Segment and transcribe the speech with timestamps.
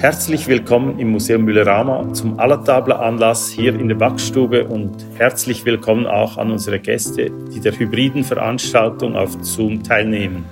[0.00, 6.06] Herzlich willkommen im Museum Müllerama zum Allatabler Anlass hier in der Backstube und herzlich willkommen
[6.06, 10.46] auch an unsere Gäste, die der hybriden Veranstaltung auf Zoom teilnehmen.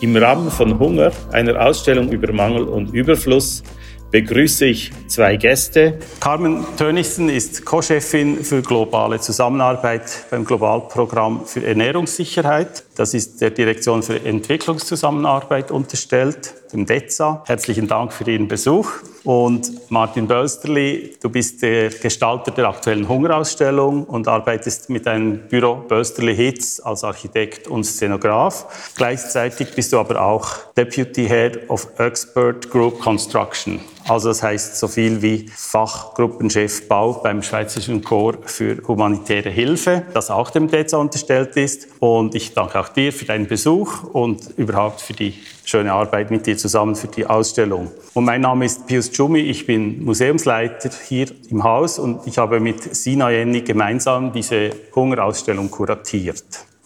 [0.00, 3.62] Im Rahmen von Hunger, einer Ausstellung über Mangel und Überfluss,
[4.10, 6.00] begrüße ich zwei Gäste.
[6.18, 12.82] Carmen Tönnissen ist Co-Chefin für globale Zusammenarbeit beim Globalprogramm für Ernährungssicherheit.
[12.94, 17.42] Das ist der Direktion für Entwicklungszusammenarbeit unterstellt dem DEZA.
[17.46, 18.90] Herzlichen Dank für Ihren Besuch.
[19.24, 25.76] Und Martin Bösterli, du bist der Gestalter der aktuellen Hungerausstellung und arbeitest mit einem Büro
[25.76, 28.92] Bösterli Hits als Architekt und Szenograf.
[28.96, 33.80] Gleichzeitig bist du aber auch Deputy Head of Expert Group Construction.
[34.08, 40.30] Also das heißt so viel wie Fachgruppenchef Bau beim Schweizerischen Chor für humanitäre Hilfe, das
[40.30, 41.86] auch dem DEZA unterstellt ist.
[42.00, 46.46] Und ich danke auch dir für deinen Besuch und überhaupt für die schöne Arbeit mit
[46.46, 47.92] dir zusammen für die Ausstellung.
[48.12, 52.58] Und mein Name ist Pius Tschumi, ich bin Museumsleiter hier im Haus und ich habe
[52.58, 56.44] mit Sina Jenny gemeinsam diese Hungerausstellung kuratiert.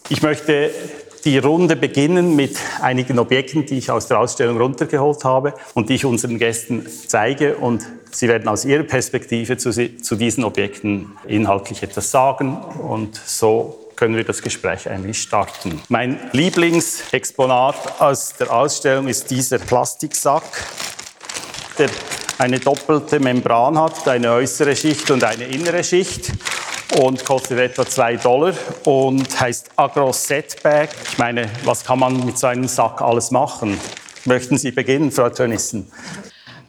[0.09, 0.69] Ich möchte
[1.25, 5.95] die Runde beginnen mit einigen Objekten, die ich aus der Ausstellung runtergeholt habe und die
[5.95, 7.55] ich unseren Gästen zeige.
[7.55, 12.57] Und sie werden aus ihrer Perspektive zu, zu diesen Objekten inhaltlich etwas sagen.
[12.57, 15.81] Und so können wir das Gespräch eigentlich starten.
[15.89, 20.43] Mein Lieblingsexponat aus der Ausstellung ist dieser Plastiksack,
[21.77, 21.89] der
[22.37, 26.31] eine doppelte Membran hat, eine äußere Schicht und eine innere Schicht
[26.99, 28.53] und kostet etwa 2 Dollar
[28.85, 30.91] und heißt Agro Setback.
[31.11, 33.79] Ich meine, was kann man mit so einem Sack alles machen?
[34.25, 35.91] Möchten Sie beginnen, Frau Tönnissen?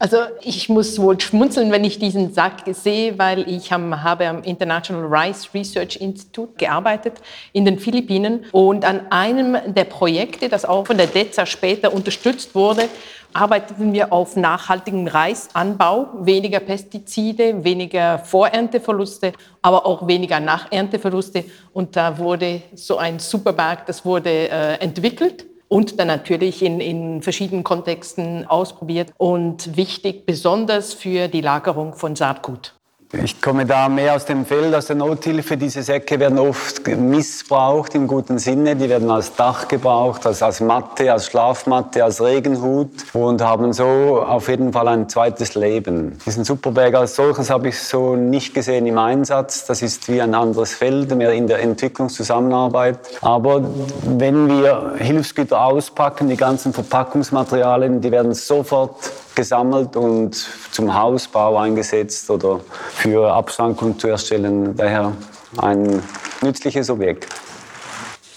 [0.00, 5.04] Also ich muss wohl schmunzeln, wenn ich diesen Sack sehe, weil ich habe am International
[5.04, 7.14] Rice Research Institute gearbeitet
[7.52, 8.44] in den Philippinen.
[8.52, 12.84] Und an einem der Projekte, das auch von der DEZA später unterstützt wurde,
[13.32, 19.32] arbeiteten wir auf nachhaltigen Reisanbau, weniger Pestizide, weniger Vorernteverluste,
[19.62, 21.44] aber auch weniger Nachernteverluste.
[21.72, 27.22] Und da wurde so ein Superberg, das wurde äh, entwickelt und dann natürlich in, in
[27.22, 32.77] verschiedenen Kontexten ausprobiert und wichtig besonders für die Lagerung von Saatgut.
[33.10, 35.56] Ich komme da mehr aus dem Feld, aus der Nothilfe.
[35.56, 38.76] Diese Säcke werden oft missbraucht im guten Sinne.
[38.76, 44.22] Die werden als Dach gebraucht, als, als Matte, als Schlafmatte, als Regenhut und haben so
[44.22, 46.18] auf jeden Fall ein zweites Leben.
[46.26, 49.64] Diesen Superberg als solches habe ich so nicht gesehen im Einsatz.
[49.64, 52.98] Das ist wie ein anderes Feld, mehr in der Entwicklungszusammenarbeit.
[53.22, 53.62] Aber
[54.02, 58.96] wenn wir Hilfsgüter auspacken, die ganzen Verpackungsmaterialien, die werden sofort
[59.38, 60.34] gesammelt und
[60.72, 62.58] zum Hausbau eingesetzt oder
[62.92, 64.76] für Abschrankung zu erstellen.
[64.76, 65.12] Daher
[65.58, 66.02] ein
[66.42, 67.28] nützliches Objekt.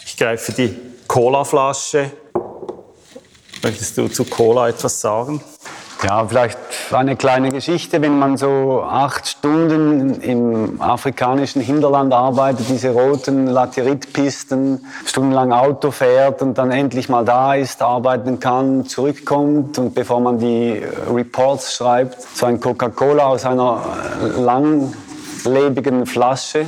[0.06, 2.12] Ich greife die Colaflasche.
[3.64, 5.42] Möchtest du zu Cola etwas sagen?
[6.04, 6.60] Ja, vielleicht
[6.94, 8.02] eine kleine Geschichte.
[8.02, 16.42] Wenn man so acht Stunden im afrikanischen Hinterland arbeitet, diese roten Lateritpisten, stundenlang Auto fährt
[16.42, 20.82] und dann endlich mal da ist, arbeiten kann, zurückkommt und bevor man die
[21.14, 23.82] Reports schreibt, so ein Coca-Cola aus einer
[24.38, 26.66] langlebigen Flasche,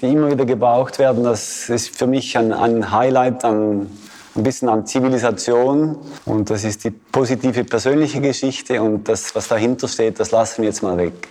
[0.00, 3.88] die immer wieder gebraucht werden, das ist für mich ein, ein Highlight an
[4.38, 9.88] ein bisschen an Zivilisation und das ist die positive persönliche Geschichte und das, was dahinter
[9.88, 11.28] steht, das lassen wir jetzt mal weg.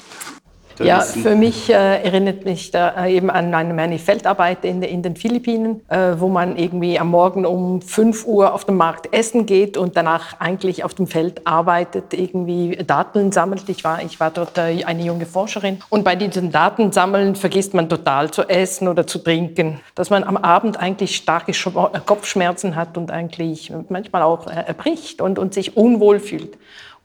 [0.80, 5.16] Ja, für mich äh, erinnert mich da äh, eben an meine Feldarbeit in, in den
[5.16, 9.78] Philippinen, äh, wo man irgendwie am Morgen um 5 Uhr auf dem Markt essen geht
[9.78, 13.68] und danach eigentlich auf dem Feld arbeitet, irgendwie Daten sammelt.
[13.70, 17.90] Ich war, ich war dort äh, eine junge Forscherin und bei diesen Datensammeln vergisst man
[17.90, 22.98] total zu essen oder zu trinken, dass man am Abend eigentlich starke äh, Kopfschmerzen hat
[22.98, 26.58] und eigentlich manchmal auch äh, erbricht und, und sich unwohl fühlt.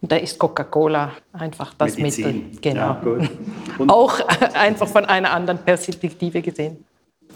[0.02, 2.50] Und da ist Coca-Cola einfach das Medizin.
[2.50, 2.60] Mittel.
[2.60, 2.80] Genau.
[2.80, 3.28] Ja,
[3.86, 4.20] Auch
[4.52, 6.84] einfach von einer anderen Perspektive gesehen.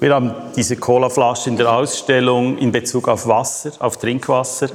[0.00, 4.66] Wir haben diese Cola-Flasche in der Ausstellung in Bezug auf Wasser, auf Trinkwasser.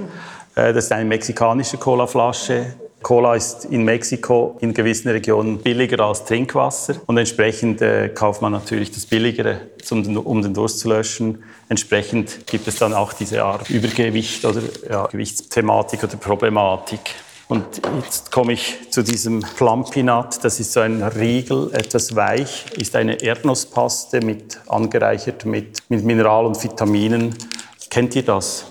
[0.56, 2.74] Äh, das ist eine mexikanische Cola-Flasche.
[3.04, 8.52] Cola ist in Mexiko in gewissen Regionen billiger als Trinkwasser und entsprechend äh, kauft man
[8.52, 9.62] natürlich das Billigere,
[9.92, 11.44] um den Durst zu löschen.
[11.68, 17.16] Entsprechend gibt es dann auch diese Art Übergewicht oder ja, Gewichtsthematik oder Problematik.
[17.52, 20.42] Und jetzt komme ich zu diesem Plumpinat.
[20.42, 26.46] Das ist so ein Riegel, etwas weich, ist eine Erdnusspaste mit, angereichert mit, mit Mineral
[26.46, 27.36] und Vitaminen.
[27.90, 28.68] Kennt ihr das?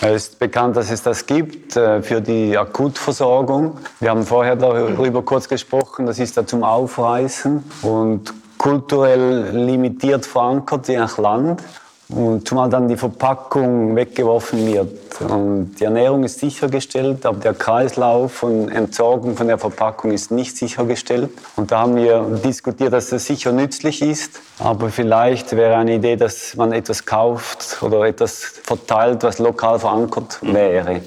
[0.00, 3.78] Es ist bekannt, dass es das gibt äh, für die Akutversorgung.
[4.00, 10.88] Wir haben vorher darüber kurz gesprochen, das ist da zum Aufreißen und kulturell limitiert verankert,
[10.88, 11.62] je nach Land.
[12.08, 15.20] Und zumal dann die Verpackung weggeworfen wird.
[15.28, 20.56] Und die Ernährung ist sichergestellt, aber der Kreislauf von Entsorgung von der Verpackung ist nicht
[20.56, 21.30] sichergestellt.
[21.56, 26.16] Und da haben wir diskutiert, dass das sicher nützlich ist, aber vielleicht wäre eine Idee,
[26.16, 31.00] dass man etwas kauft oder etwas verteilt, was lokal verankert wäre.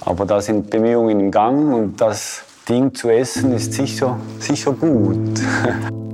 [0.00, 5.40] Aber da sind Bemühungen im Gang und das Ding zu essen ist sicher, sicher gut.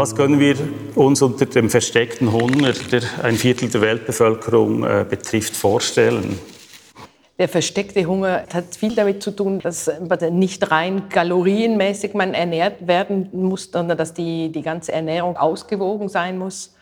[0.00, 0.56] Was können wir
[0.94, 6.38] uns unter dem versteckten Hunger, der ein Viertel der Weltbevölkerung äh, betrifft, vorstellen?
[7.38, 9.90] Der versteckte Hunger hat viel damit zu tun, dass
[10.30, 16.38] nicht rein kalorienmäßig man ernährt werden muss, sondern dass die, die ganze Ernährung ausgewogen sein
[16.38, 16.74] muss.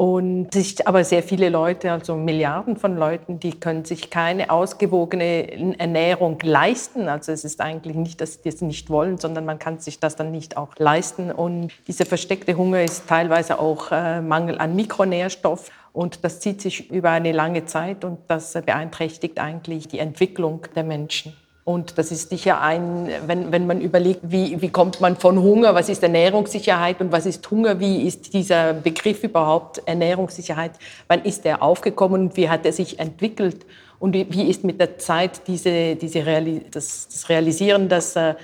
[0.00, 5.78] Und sich aber sehr viele Leute, also Milliarden von Leuten, die können sich keine ausgewogene
[5.78, 7.06] Ernährung leisten.
[7.06, 10.16] Also es ist eigentlich nicht, dass sie das nicht wollen, sondern man kann sich das
[10.16, 11.30] dann nicht auch leisten.
[11.30, 15.70] Und dieser versteckte Hunger ist teilweise auch äh, Mangel an Mikronährstoff.
[15.92, 20.84] Und das zieht sich über eine lange Zeit und das beeinträchtigt eigentlich die Entwicklung der
[20.84, 21.34] Menschen.
[21.64, 25.74] Und das ist sicher ein, wenn, wenn man überlegt, wie, wie kommt man von Hunger,
[25.74, 30.72] was ist Ernährungssicherheit und was ist Hunger, wie ist dieser Begriff überhaupt Ernährungssicherheit,
[31.06, 33.66] wann ist er aufgekommen und wie hat er sich entwickelt
[33.98, 38.34] und wie, wie ist mit der Zeit diese, diese Reali das, das Realisieren, dass, äh,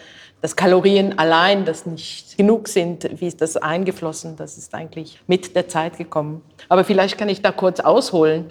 [0.42, 5.56] dass Kalorien allein das nicht genug sind, wie ist das eingeflossen, das ist eigentlich mit
[5.56, 6.42] der Zeit gekommen.
[6.68, 8.50] Aber vielleicht kann ich da kurz ausholen.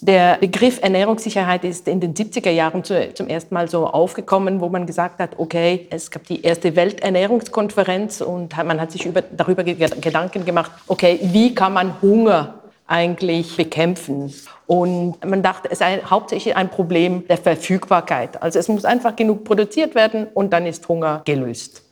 [0.00, 4.84] Der Begriff Ernährungssicherheit ist in den 70er Jahren zum ersten Mal so aufgekommen, wo man
[4.84, 10.44] gesagt hat, okay, es gab die erste Welternährungskonferenz und man hat sich über, darüber Gedanken
[10.44, 12.56] gemacht, okay, wie kann man Hunger
[12.86, 14.34] eigentlich bekämpfen?
[14.66, 18.42] Und man dachte, es sei hauptsächlich ein Problem der Verfügbarkeit.
[18.42, 21.85] Also es muss einfach genug produziert werden und dann ist Hunger gelöst.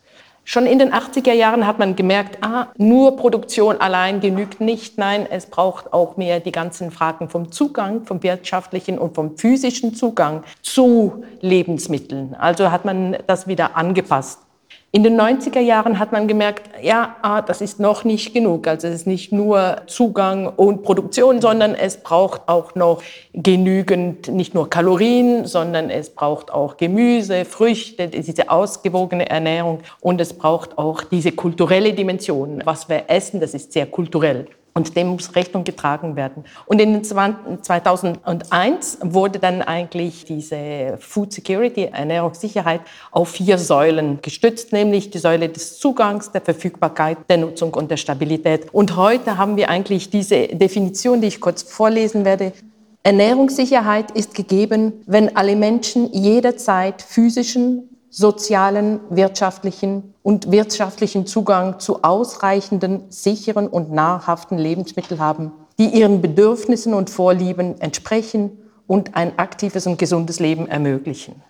[0.46, 4.98] Schon in den 80er Jahren hat man gemerkt, ah, nur Produktion allein genügt nicht.
[4.98, 9.94] Nein, es braucht auch mehr die ganzen Fragen vom Zugang, vom wirtschaftlichen und vom physischen
[9.94, 12.34] Zugang zu Lebensmitteln.
[12.38, 14.43] Also hat man das wieder angepasst.
[14.94, 18.68] In den 90er Jahren hat man gemerkt, ja, ah, das ist noch nicht genug.
[18.68, 23.02] Also es ist nicht nur Zugang und Produktion, sondern es braucht auch noch
[23.32, 30.32] genügend, nicht nur Kalorien, sondern es braucht auch Gemüse, Früchte, diese ausgewogene Ernährung und es
[30.32, 32.62] braucht auch diese kulturelle Dimension.
[32.64, 34.46] Was wir essen, das ist sehr kulturell.
[34.76, 36.44] Und dem muss Rechnung getragen werden.
[36.66, 42.80] Und in 2001 wurde dann eigentlich diese Food Security, Ernährungssicherheit,
[43.12, 47.98] auf vier Säulen gestützt, nämlich die Säule des Zugangs, der Verfügbarkeit, der Nutzung und der
[47.98, 48.66] Stabilität.
[48.74, 52.52] Und heute haben wir eigentlich diese Definition, die ich kurz vorlesen werde.
[53.04, 63.10] Ernährungssicherheit ist gegeben, wenn alle Menschen jederzeit physischen, sozialen, wirtschaftlichen und wirtschaftlichen Zugang zu ausreichenden,
[63.10, 65.50] sicheren und nahrhaften Lebensmitteln haben,
[65.80, 68.56] die ihren Bedürfnissen und Vorlieben entsprechen
[68.86, 71.42] und ein aktives und gesundes Leben ermöglichen.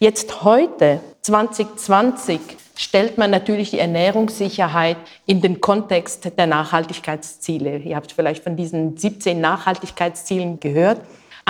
[0.00, 2.40] Jetzt heute, 2020,
[2.74, 7.78] stellt man natürlich die Ernährungssicherheit in den Kontext der Nachhaltigkeitsziele.
[7.78, 11.00] Ihr habt vielleicht von diesen 17 Nachhaltigkeitszielen gehört.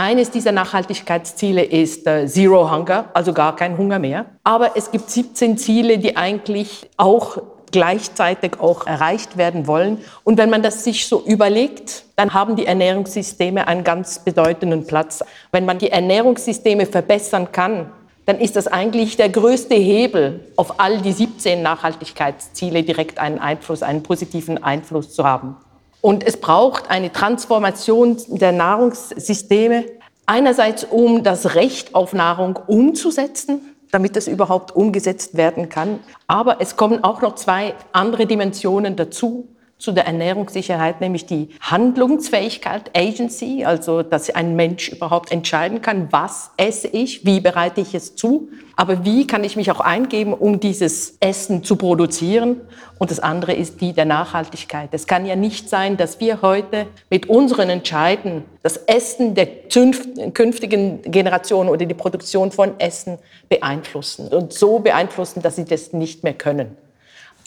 [0.01, 4.27] Eines dieser Nachhaltigkeitsziele ist äh, Zero Hunger, also gar kein Hunger mehr.
[4.45, 7.39] Aber es gibt 17 Ziele, die eigentlich auch
[7.73, 9.99] gleichzeitig auch erreicht werden wollen.
[10.23, 15.25] Und wenn man das sich so überlegt, dann haben die Ernährungssysteme einen ganz bedeutenden Platz.
[15.51, 17.91] Wenn man die Ernährungssysteme verbessern kann,
[18.25, 23.83] dann ist das eigentlich der größte Hebel, auf all die 17 Nachhaltigkeitsziele direkt einen Einfluss,
[23.83, 25.57] einen positiven Einfluss zu haben.
[26.01, 29.85] Und es braucht eine Transformation der Nahrungssysteme,
[30.29, 36.01] einerseits um das Recht auf Nahrung umzusetzen, damit es überhaupt umgesetzt werden kann.
[36.27, 42.91] Aber es kommen auch noch zwei andere Dimensionen dazu zu der Ernährungssicherheit, nämlich die Handlungsfähigkeit,
[42.97, 48.17] Agency, also dass ein Mensch überhaupt entscheiden kann, was esse ich, wie bereite ich es
[48.17, 52.61] zu, aber wie kann ich mich auch eingeben, um dieses Essen zu produzieren.
[52.99, 54.89] Und das andere ist die der Nachhaltigkeit.
[54.93, 61.03] Es kann ja nicht sein, dass wir heute mit unseren Entscheiden das Essen der künftigen
[61.03, 63.19] Generation oder die Produktion von Essen
[63.49, 66.77] beeinflussen und so beeinflussen, dass sie das nicht mehr können.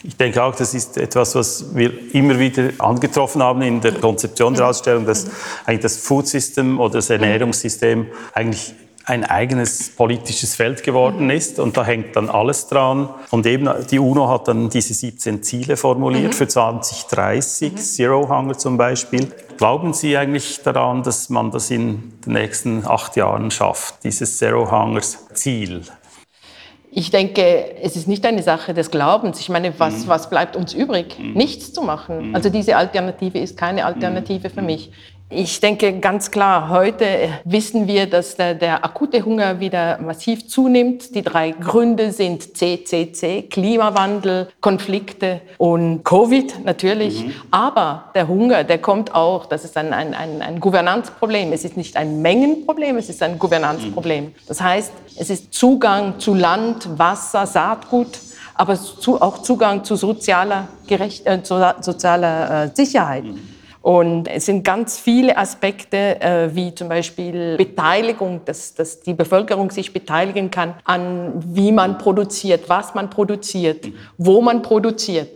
[0.04, 4.56] Ich denke auch, das ist etwas, was wir immer wieder angetroffen haben in der Konzeption
[4.56, 5.28] der Ausstellung, dass
[5.66, 8.74] eigentlich das Food System oder das Ernährungssystem eigentlich
[9.06, 13.10] ein eigenes politisches Feld geworden ist und da hängt dann alles dran.
[13.30, 16.38] Und eben die UNO hat dann diese 17 Ziele formuliert mhm.
[16.38, 17.78] für 2030, mhm.
[17.78, 19.32] Zero Hunger zum Beispiel.
[19.58, 24.72] Glauben Sie eigentlich daran, dass man das in den nächsten acht Jahren schafft, dieses Zero
[24.72, 25.82] Hungers Ziel?
[26.94, 29.40] Ich denke, es ist nicht eine Sache des Glaubens.
[29.40, 30.10] Ich meine, was, mhm.
[30.10, 31.18] was bleibt uns übrig?
[31.18, 31.34] Mhm.
[31.34, 32.30] Nichts zu machen.
[32.30, 32.36] Mhm.
[32.36, 34.92] Also diese Alternative ist keine Alternative für mich.
[35.34, 37.06] Ich denke ganz klar, heute
[37.46, 41.16] wissen wir, dass der, der, akute Hunger wieder massiv zunimmt.
[41.16, 47.24] Die drei Gründe sind CCC, Klimawandel, Konflikte und Covid natürlich.
[47.24, 47.34] Mhm.
[47.50, 51.54] Aber der Hunger, der kommt auch, das ist ein, ein, ein, ein Gouvernanzproblem.
[51.54, 54.26] Es ist nicht ein Mengenproblem, es ist ein Gouvernanzproblem.
[54.26, 54.36] Mhm.
[54.50, 58.20] Das heißt, es ist Zugang zu Land, Wasser, Saatgut,
[58.54, 63.24] aber zu, auch Zugang zu sozialer, Gerecht, äh, zu sozialer äh, Sicherheit.
[63.24, 63.61] Mhm.
[63.82, 69.72] Und es sind ganz viele Aspekte, äh, wie zum Beispiel Beteiligung, dass, dass die Bevölkerung
[69.72, 75.30] sich beteiligen kann an, wie man produziert, was man produziert, wo man produziert.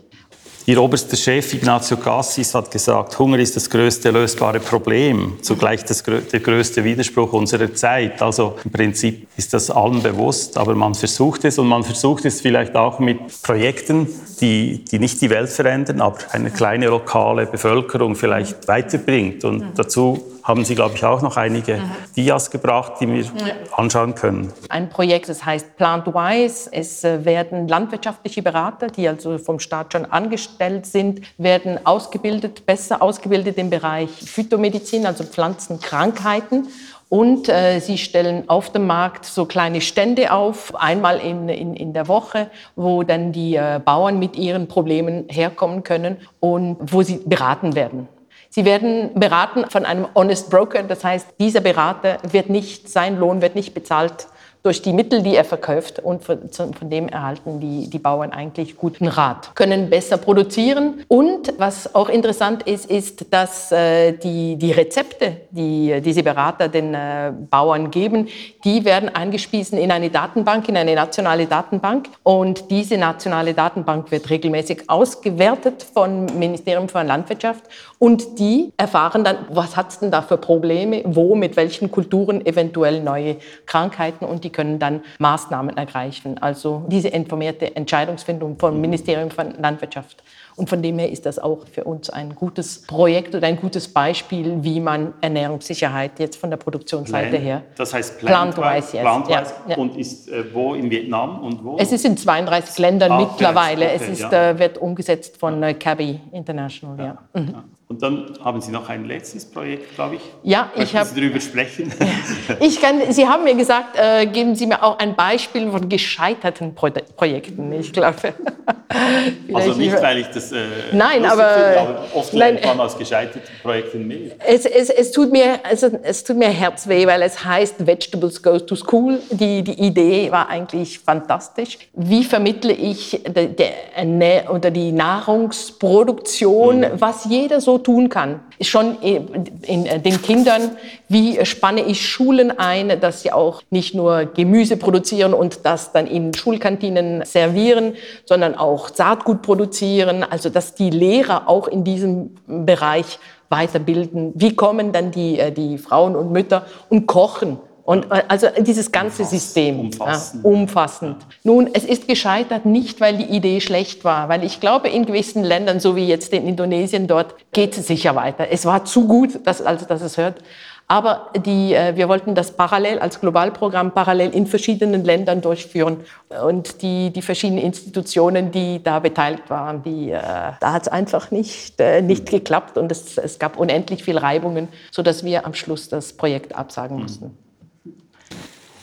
[0.68, 6.02] Ihr oberster Chef Ignacio Cassis hat gesagt, Hunger ist das größte lösbare Problem, zugleich das,
[6.02, 8.20] der größte Widerspruch unserer Zeit.
[8.20, 12.40] Also im Prinzip ist das allen bewusst, aber man versucht es und man versucht es
[12.40, 14.08] vielleicht auch mit Projekten,
[14.40, 19.44] die, die nicht die Welt verändern, aber eine kleine lokale Bevölkerung vielleicht weiterbringt.
[19.44, 21.90] Und dazu haben Sie, glaube ich, auch noch einige mhm.
[22.14, 23.30] Dias gebracht, die wir ja.
[23.72, 24.52] anschauen können.
[24.68, 26.70] Ein Projekt, das heißt Plantwise.
[26.70, 33.02] Es äh, werden landwirtschaftliche Berater, die also vom Staat schon angestellt sind, werden ausgebildet, besser
[33.02, 36.68] ausgebildet im Bereich Phytomedizin, also Pflanzenkrankheiten.
[37.08, 41.92] Und äh, sie stellen auf dem Markt so kleine Stände auf, einmal in, in, in
[41.92, 47.20] der Woche, wo dann die äh, Bauern mit ihren Problemen herkommen können und wo sie
[47.24, 48.08] beraten werden.
[48.56, 53.42] Sie werden beraten von einem Honest Broker, das heißt, dieser Berater wird nicht, sein Lohn
[53.42, 54.28] wird nicht bezahlt
[54.66, 56.00] durch die Mittel, die er verkauft.
[56.00, 56.40] Und von,
[56.82, 61.04] dem erhalten die, die Bauern eigentlich guten Rat, können besser produzieren.
[61.06, 66.94] Und was auch interessant ist, ist, dass äh, die, die Rezepte, die diese Berater den
[66.94, 68.26] äh, Bauern geben,
[68.64, 72.08] die werden eingespiesen in eine Datenbank, in eine nationale Datenbank.
[72.24, 77.62] Und diese nationale Datenbank wird regelmäßig ausgewertet vom Ministerium für Landwirtschaft.
[77.98, 82.44] Und die erfahren dann, was hat es denn da für Probleme, wo, mit welchen Kulturen
[82.44, 86.38] eventuell neue Krankheiten und die können dann Maßnahmen ergreifen.
[86.38, 90.22] Also diese informierte Entscheidungsfindung vom Ministerium von Landwirtschaft.
[90.56, 93.88] Und von dem her ist das auch für uns ein gutes Projekt oder ein gutes
[93.88, 97.62] Beispiel, wie man Ernährungssicherheit jetzt von der Produktionsseite Plan, her.
[97.76, 99.54] Das heißt Plantwise, Plant yes.
[99.68, 101.76] ja, und ist äh, wo in Vietnam und wo?
[101.78, 103.84] Es ist in 32 Ländern ah, mittlerweile.
[103.84, 104.50] Okay, es ist, ja.
[104.50, 106.98] äh, wird umgesetzt von äh, Cabby International.
[106.98, 107.18] Ja.
[107.38, 107.54] Mhm.
[107.88, 110.20] Und dann haben Sie noch ein letztes Projekt, glaube ich.
[110.42, 111.08] Ja, ich habe.
[111.08, 111.92] Sie darüber sprechen?
[112.60, 116.74] ich kann, Sie haben mir gesagt, äh, geben Sie mir auch ein Beispiel von gescheiterten
[116.74, 117.72] Pro Projekten.
[117.72, 118.16] Ich glaube.
[119.54, 120.50] also nicht, weil ich das.
[120.50, 124.32] Äh, nein, aber, finde, aber oft lernt man aus gescheiterten Projekten mehr.
[124.44, 128.58] Es, es, es, tut mir, also, es tut mir Herzweh, weil es heißt Vegetables go
[128.58, 129.20] to school.
[129.30, 131.78] Die, die Idee war eigentlich fantastisch.
[131.92, 136.90] Wie vermittle ich de, de, oder die Nahrungsproduktion, mhm.
[136.98, 138.40] was jeder so tun kann.
[138.60, 140.76] Schon in den Kindern,
[141.08, 146.06] wie spanne ich Schulen ein, dass sie auch nicht nur Gemüse produzieren und das dann
[146.06, 153.18] in Schulkantinen servieren, sondern auch Saatgut produzieren, also dass die Lehrer auch in diesem Bereich
[153.48, 154.32] weiterbilden.
[154.34, 157.58] Wie kommen dann die, äh, die Frauen und Mütter und kochen?
[157.86, 160.44] Und äh, also dieses ganze Umfass, System umfassend.
[160.44, 161.16] Ja, umfassend.
[161.44, 165.44] Nun, es ist gescheitert nicht, weil die Idee schlecht war, weil ich glaube, in gewissen
[165.44, 168.48] Ländern, so wie jetzt in Indonesien dort, geht es sicher weiter.
[168.50, 170.42] Es war zu gut, dass, also, dass es hört.
[170.88, 175.98] Aber die, äh, wir wollten das parallel als Globalprogramm parallel in verschiedenen Ländern durchführen.
[176.44, 181.30] Und die, die verschiedenen Institutionen, die da beteiligt waren, die, äh, da hat es einfach
[181.30, 182.78] nicht, nicht geklappt.
[182.78, 187.45] Und es, es gab unendlich viel Reibungen, sodass wir am Schluss das Projekt absagen mussten.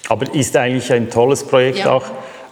[0.09, 1.93] Aber ist eigentlich ein tolles Projekt ja.
[1.93, 2.03] auch.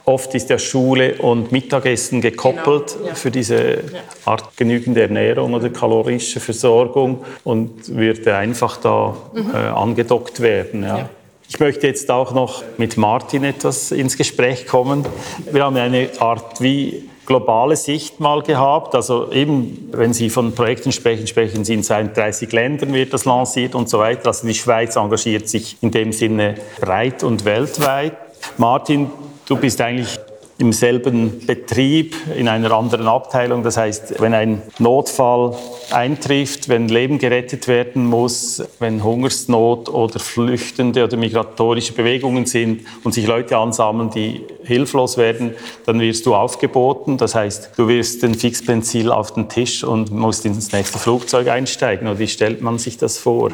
[0.05, 3.15] Oft ist ja Schule und Mittagessen gekoppelt genau, ja.
[3.15, 3.79] für diese
[4.25, 9.51] Art genügende Ernährung oder kalorische Versorgung und würde einfach da mhm.
[9.53, 10.83] äh, angedockt werden.
[10.83, 11.09] Ja.
[11.47, 15.05] Ich möchte jetzt auch noch mit Martin etwas ins Gespräch kommen.
[15.51, 18.93] Wir haben eine Art wie globale Sicht mal gehabt.
[18.93, 23.73] Also eben, wenn Sie von Projekten sprechen, sprechen Sie in 30 Ländern wird das lanciert
[23.73, 24.27] und so weiter.
[24.27, 28.17] Also die Schweiz engagiert sich in dem Sinne breit und weltweit.
[28.57, 29.09] Martin,
[29.47, 30.19] du bist eigentlich
[30.61, 33.63] im selben Betrieb, in einer anderen Abteilung.
[33.63, 35.55] Das heißt, wenn ein Notfall
[35.91, 43.13] eintrifft, wenn Leben gerettet werden muss, wenn Hungersnot oder flüchtende oder migratorische Bewegungen sind und
[43.13, 47.17] sich Leute ansammeln, die hilflos werden, dann wirst du aufgeboten.
[47.17, 52.07] Das heißt, du wirst den Fixbenzil auf den Tisch und musst ins nächste Flugzeug einsteigen.
[52.07, 53.51] Oder wie stellt man sich das vor?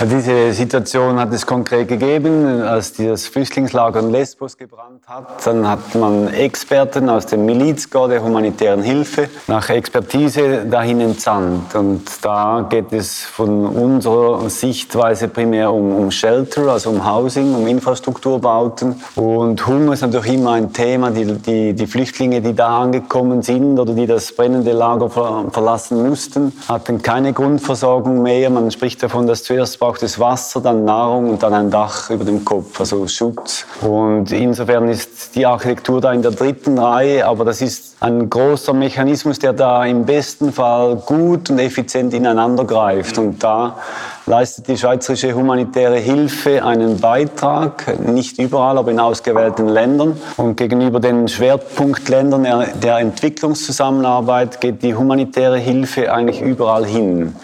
[0.00, 5.44] Diese Situation hat es konkret gegeben, als das Flüchtlingslager in Lesbos gebrannt hat.
[5.44, 11.74] Dann hat man Experten aus dem Milizkorps der humanitären Hilfe nach Expertise dahin entsandt.
[11.74, 17.66] Und da geht es von unserer Sichtweise primär um, um Shelter, also um Housing, um
[17.66, 19.02] Infrastrukturbauten.
[19.16, 21.10] Und Hunger ist natürlich immer ein Thema.
[21.10, 26.08] Die, die, die Flüchtlinge, die da angekommen sind oder die das brennende Lager ver, verlassen
[26.08, 28.48] mussten, hatten keine Grundversorgung mehr.
[28.48, 32.22] Man spricht davon, dass zuerst braucht es Wasser, dann Nahrung und dann ein Dach über
[32.22, 33.64] dem Kopf, also Schutz.
[33.80, 38.72] Und insofern ist die Architektur da in der dritten Reihe, aber das ist ein großer
[38.74, 43.18] Mechanismus, der da im besten Fall gut und effizient ineinander greift.
[43.18, 43.76] Und da
[44.26, 50.16] leistet die Schweizerische Humanitäre Hilfe einen Beitrag, nicht überall, aber in ausgewählten Ländern.
[50.36, 52.46] Und gegenüber den Schwerpunktländern
[52.80, 57.34] der Entwicklungszusammenarbeit geht die humanitäre Hilfe eigentlich überall hin,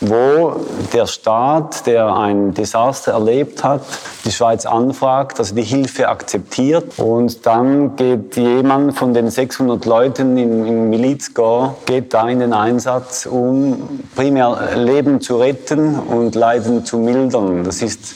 [0.00, 0.60] wo
[0.92, 3.80] der Staat, der ein Desaster erlebt hat,
[4.24, 10.03] die Schweiz anfragt, also die Hilfe akzeptiert und dann geht jemand von den 600 Leuten
[10.04, 16.84] im, im Milizkorps, geht da in den Einsatz, um primär Leben zu retten und Leiden
[16.84, 17.64] zu mildern.
[17.64, 18.14] Das ist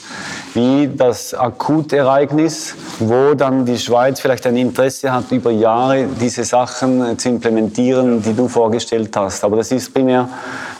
[0.53, 7.17] wie das Akutereignis, wo dann die Schweiz vielleicht ein Interesse hat, über Jahre diese Sachen
[7.17, 9.43] zu implementieren, die du vorgestellt hast.
[9.43, 10.27] Aber das ist primär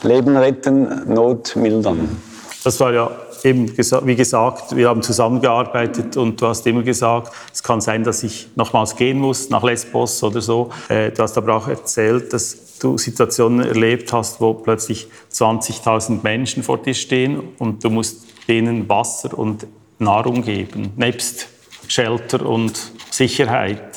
[0.04, 2.22] Leben retten, Not mildern.
[2.64, 3.10] Das war ja
[3.44, 8.24] eben, wie gesagt, wir haben zusammengearbeitet und du hast immer gesagt, es kann sein, dass
[8.24, 10.70] ich nochmals gehen muss nach Lesbos oder so.
[10.90, 16.64] Äh, du hast aber auch erzählt, dass du Situationen erlebt hast, wo plötzlich 20.000 Menschen
[16.64, 19.68] vor dir stehen und du musst denen Wasser und
[20.00, 21.48] Nahrung geben, nebst
[21.88, 23.89] Shelter und Sicherheit.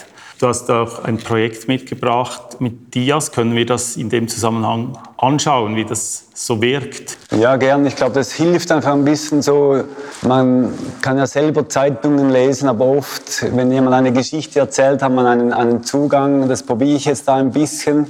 [0.43, 3.31] Du hast auch ein Projekt mitgebracht mit Dias.
[3.31, 7.17] Können wir das in dem Zusammenhang anschauen, wie das so wirkt?
[7.31, 7.87] Ja, gern.
[7.87, 9.85] Ich glaube, das hilft einfach ein bisschen so.
[10.23, 15.27] Man kann ja selber Zeitungen lesen, aber oft, wenn jemand eine Geschichte erzählt, hat man
[15.27, 16.49] einen, einen Zugang.
[16.49, 18.09] Das probiere ich jetzt da ein bisschen.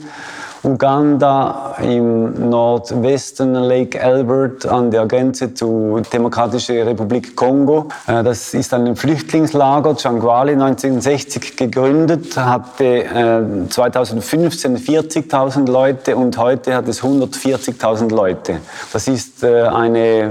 [0.64, 7.88] Uganda im Nordwesten Lake Albert an der Grenze zur Demokratischen Republik Kongo.
[8.06, 16.74] Äh, das ist ein Flüchtlingslager, Changwali, 1960 gegründet, hatte 2015 äh, 40.000 Leute und heute
[16.76, 18.58] hat es 140.000 Leute.
[18.92, 20.30] Das ist äh, eine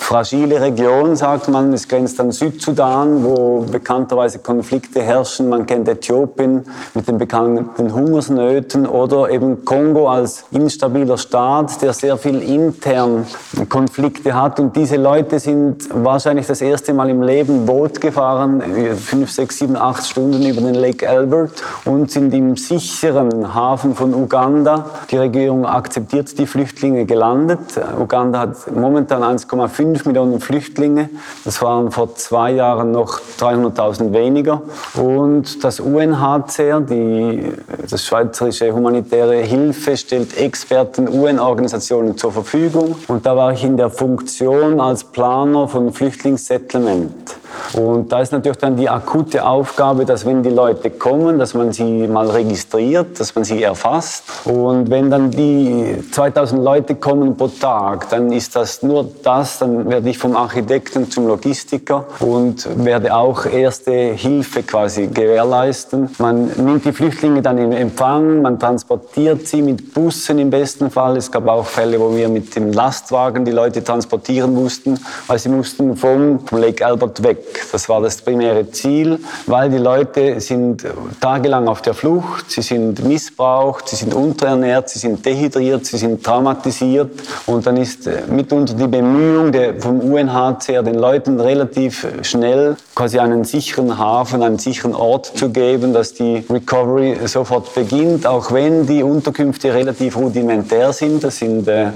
[0.00, 1.72] fragile Region, sagt man.
[1.72, 5.48] Es grenzt an Südsudan, wo bekannterweise Konflikte herrschen.
[5.48, 12.16] Man kennt Äthiopien mit den bekannten Hungersnöten oder eben Kongo als instabiler Staat, der sehr
[12.16, 13.26] viel intern
[13.68, 14.58] Konflikte hat.
[14.58, 18.62] Und diese Leute sind wahrscheinlich das erste Mal im Leben Boot gefahren,
[18.96, 24.14] fünf, sechs, sieben, acht Stunden über den Lake Albert und sind im sicheren Hafen von
[24.14, 24.86] Uganda.
[25.10, 27.60] Die Regierung akzeptiert die Flüchtlinge gelandet.
[27.98, 31.08] Uganda hat momentan 1,5 5 Millionen Flüchtlinge.
[31.44, 34.62] Das waren vor zwei Jahren noch 300.000 weniger.
[34.94, 37.52] Und das UNHCR, die,
[37.88, 42.94] das Schweizerische Humanitäre Hilfe, stellt Experten UN-Organisationen zur Verfügung.
[43.08, 47.40] Und da war ich in der Funktion als Planer von Flüchtlingssettlement.
[47.74, 51.72] Und da ist natürlich dann die akute Aufgabe, dass wenn die Leute kommen, dass man
[51.72, 54.24] sie mal registriert, dass man sie erfasst.
[54.44, 59.79] Und wenn dann die 2000 Leute kommen pro Tag, dann ist das nur das, dann
[59.88, 66.10] werde ich vom Architekten zum Logistiker und werde auch erste Hilfe quasi gewährleisten.
[66.18, 71.16] Man nimmt die Flüchtlinge dann in Empfang, man transportiert sie mit Bussen im besten Fall.
[71.16, 75.48] Es gab auch Fälle, wo wir mit dem Lastwagen die Leute transportieren mussten, weil sie
[75.48, 77.38] mussten vom Lake Albert weg.
[77.72, 80.84] Das war das primäre Ziel, weil die Leute sind
[81.20, 86.24] tagelang auf der Flucht, sie sind missbraucht, sie sind unterernährt, sie sind dehydriert, sie sind
[86.24, 87.10] traumatisiert
[87.46, 93.44] und dann ist mitunter die Bemühung der, vom UNHCR den Leuten relativ schnell quasi einen
[93.44, 99.02] sicheren Hafen, einen sicheren Ort zu geben, dass die Recovery sofort beginnt, auch wenn die
[99.02, 101.24] Unterkünfte relativ rudimentär sind.
[101.24, 101.88] Das sind äh,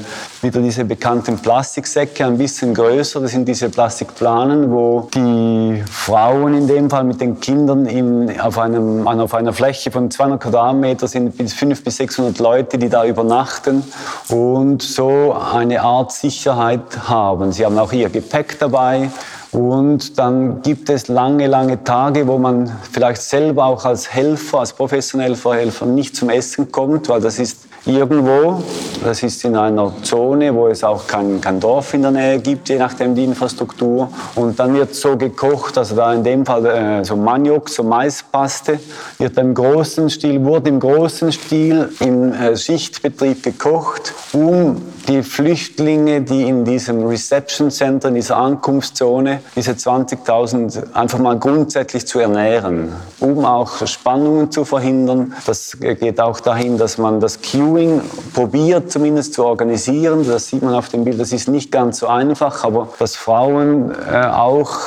[0.45, 3.21] wieder diese bekannten Plastiksäcke, ein bisschen größer.
[3.21, 8.59] Das sind diese Plastikplanen, wo die Frauen in dem Fall mit den Kindern in, auf,
[8.59, 13.05] einem, auf einer Fläche von 200 Quadratmeter sind bis 500 bis 600 Leute, die da
[13.05, 13.83] übernachten
[14.29, 17.51] und so eine Art Sicherheit haben.
[17.51, 19.11] Sie haben auch ihr Gepäck dabei.
[19.51, 24.73] Und dann gibt es lange, lange Tage, wo man vielleicht selber auch als Helfer, als
[24.73, 28.62] professioneller Helfer nicht zum Essen kommt, weil das ist irgendwo.
[29.03, 32.68] Das ist in einer Zone, wo es auch kein, kein Dorf in der Nähe gibt,
[32.68, 34.09] je nachdem die Infrastruktur.
[34.35, 38.81] Und dann wird so gekocht, also da in dem Fall äh, so Maniok, so Maispaste,
[39.18, 46.23] wird im großen Stil, wurde im großen Stil im äh, Schichtbetrieb gekocht, um die Flüchtlinge,
[46.23, 52.93] die in diesem Reception Center, in dieser Ankunftszone, diese 20.000 einfach mal grundsätzlich zu ernähren,
[53.21, 55.35] um auch Spannungen zu verhindern.
[55.47, 58.01] Das geht auch dahin, dass man das Queuing
[58.33, 60.27] probiert zumindest zu organisieren.
[60.27, 63.93] Das sieht man auf dem Bild, das ist nicht ganz so einfach, aber dass Frauen
[63.93, 64.79] äh, auch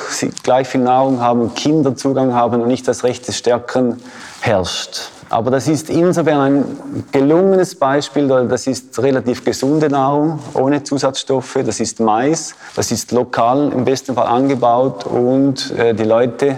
[0.43, 4.01] gleich viel Nahrung haben, Kinder Zugang haben und nicht das Recht des Stärkeren
[4.41, 5.11] herrscht.
[5.29, 11.79] Aber das ist insofern ein gelungenes Beispiel, das ist relativ gesunde Nahrung, ohne Zusatzstoffe, das
[11.79, 16.57] ist Mais, das ist lokal im besten Fall angebaut und äh, die Leute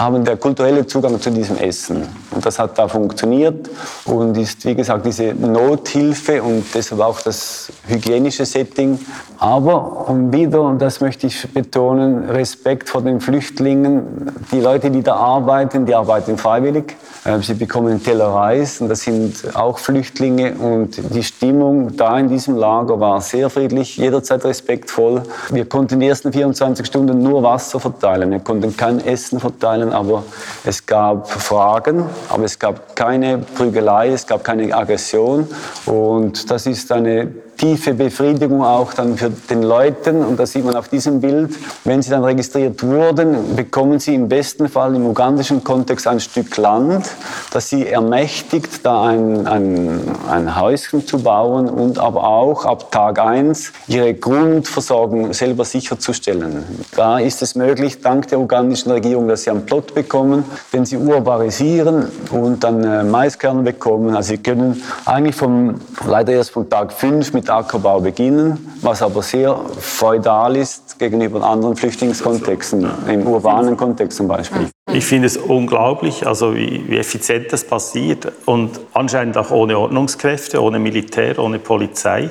[0.00, 2.08] haben der kulturelle Zugang zu diesem Essen.
[2.30, 3.68] Und das hat da funktioniert
[4.06, 8.98] und ist, wie gesagt, diese Nothilfe und deshalb auch das hygienische Setting.
[9.38, 14.32] Aber und wieder, und das möchte ich betonen, Respekt vor den Flüchtlingen.
[14.50, 16.96] Die Leute, die da arbeiten, die arbeiten freiwillig.
[17.24, 22.18] Äh, sie bekommen einen Teller Reis und das sind auch Flüchtlinge und die Stimmung da
[22.18, 25.22] in diesem Lager war sehr friedlich, jederzeit respektvoll.
[25.50, 30.24] Wir konnten die ersten 24 Stunden nur Wasser verteilen, wir konnten kein Essen verteilen, aber
[30.64, 35.48] es gab Fragen, aber es gab keine Prügelei, es gab keine Aggression.
[35.86, 40.24] Und das ist eine tiefe Befriedigung auch dann für den Leuten.
[40.24, 41.54] Und das sieht man auf diesem Bild.
[41.84, 46.56] Wenn sie dann registriert wurden, bekommen sie im besten Fall im ugandischen Kontext ein Stück
[46.56, 47.04] Land,
[47.52, 53.18] das sie ermächtigt, da ein, ein, ein Häuschen zu bauen und aber auch ab Tag
[53.18, 56.64] 1 ihre Grundversorgung selber sicherzustellen.
[56.96, 60.96] Da ist es möglich, dank der ugandischen Regierung, dass sie einen Plot bekommen, den sie
[60.96, 64.16] urbarisieren und dann äh, Maiskerne bekommen.
[64.16, 65.74] Also sie können eigentlich vom,
[66.06, 71.76] leider erst von Tag 5 mit Ackerbau beginnen, was aber sehr feudal ist gegenüber anderen
[71.76, 74.68] Flüchtlingskontexten, im urbanen Kontext zum Beispiel.
[74.92, 80.60] Ich finde es unglaublich, also wie, wie, effizient das passiert und anscheinend auch ohne Ordnungskräfte,
[80.60, 82.30] ohne Militär, ohne Polizei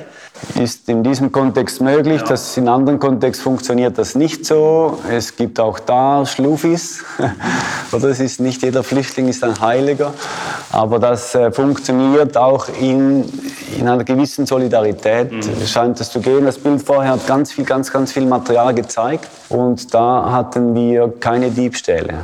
[0.60, 2.20] ist in diesem Kontext möglich.
[2.20, 2.28] Ja.
[2.28, 4.98] Das in anderen Kontexten funktioniert das nicht so.
[5.10, 7.04] Es gibt auch da Schluffis.
[7.92, 10.14] Oder es ist nicht jeder Flüchtling ist ein Heiliger.
[10.72, 13.24] Aber das äh, funktioniert auch in,
[13.78, 15.09] in einer gewissen Solidarität.
[15.30, 15.66] Mhm.
[15.66, 16.44] Scheint es zu gehen.
[16.44, 19.28] Das Bild vorher hat ganz viel, ganz, ganz viel Material gezeigt.
[19.48, 22.18] Und da hatten wir keine Diebstähle.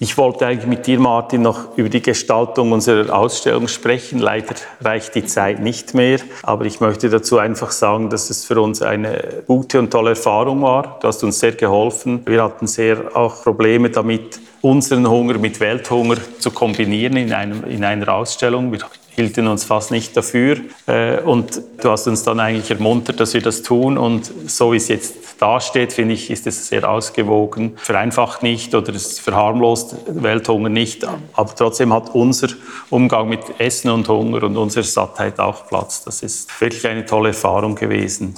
[0.00, 4.20] Ich wollte eigentlich mit dir, Martin, noch über die Gestaltung unserer Ausstellung sprechen.
[4.20, 6.20] Leider reicht die Zeit nicht mehr.
[6.44, 10.62] Aber ich möchte dazu einfach sagen, dass es für uns eine gute und tolle Erfahrung
[10.62, 10.98] war.
[11.00, 12.22] Du hast uns sehr geholfen.
[12.26, 17.82] Wir hatten sehr auch Probleme damit, unseren Hunger mit Welthunger zu kombinieren in, einem, in
[17.82, 18.70] einer Ausstellung.
[18.70, 18.78] Wir
[19.18, 20.58] hielten uns fast nicht dafür.
[20.86, 23.98] Äh, und du hast uns dann eigentlich ermuntert, dass wir das tun.
[23.98, 27.72] Und so wie es jetzt dasteht, finde ich, ist es sehr ausgewogen.
[27.76, 31.04] Vereinfacht nicht oder es verharmlost Welthunger nicht.
[31.32, 32.48] Aber trotzdem hat unser
[32.90, 36.04] Umgang mit Essen und Hunger und unsere Sattheit auch Platz.
[36.04, 38.36] Das ist wirklich eine tolle Erfahrung gewesen.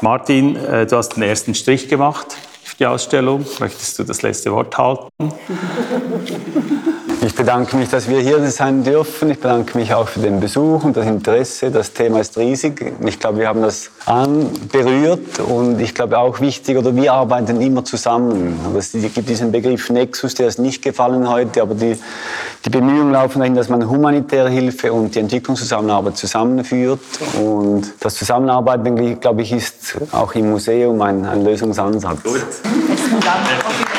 [0.00, 2.36] Martin, äh, du hast den ersten Strich gemacht
[2.80, 3.44] die Ausstellung.
[3.60, 5.32] Möchtest du das letzte Wort halten?
[7.22, 9.30] Ich bedanke mich, dass wir hier sein dürfen.
[9.30, 11.70] Ich bedanke mich auch für den Besuch und das Interesse.
[11.70, 12.94] Das Thema ist riesig.
[13.04, 17.84] Ich glaube, wir haben das anberührt und ich glaube auch wichtig, oder wir arbeiten immer
[17.84, 18.58] zusammen.
[18.76, 21.98] Es gibt diesen Begriff Nexus, der ist nicht gefallen heute, aber die,
[22.64, 27.00] die Bemühungen laufen dahin, dass man humanitäre Hilfe und die Entwicklungszusammenarbeit zusammenführt.
[27.38, 32.22] Und das Zusammenarbeiten, glaube ich, ist auch im Museum ein, ein Lösungsansatz.
[32.22, 32.46] Gut.
[32.88, 33.89] Besten Dank.